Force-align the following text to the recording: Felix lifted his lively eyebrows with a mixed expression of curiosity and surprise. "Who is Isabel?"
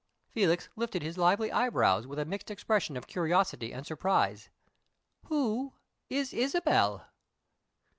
Felix 0.31 0.67
lifted 0.75 1.03
his 1.03 1.19
lively 1.19 1.51
eyebrows 1.51 2.07
with 2.07 2.17
a 2.17 2.25
mixed 2.25 2.49
expression 2.49 2.97
of 2.97 3.05
curiosity 3.05 3.71
and 3.71 3.85
surprise. 3.85 4.49
"Who 5.27 5.73
is 6.09 6.33
Isabel?" 6.33 7.05